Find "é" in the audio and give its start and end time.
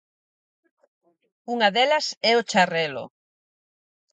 2.31-2.31